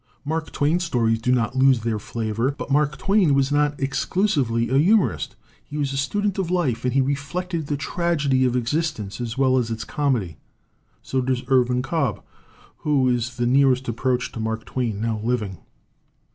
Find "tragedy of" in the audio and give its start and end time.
7.77-8.55